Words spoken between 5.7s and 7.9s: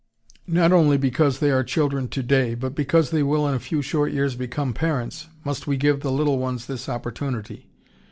give the little ones this opportunity.